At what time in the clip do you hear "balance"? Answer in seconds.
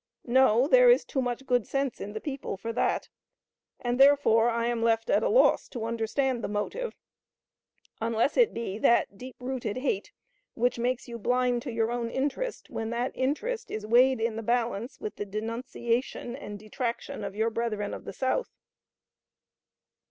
14.41-14.99